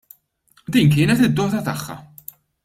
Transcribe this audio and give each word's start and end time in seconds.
Din 0.75 0.89
kienet 0.95 1.23
id-dota 1.27 1.61
tagħha. 1.69 1.99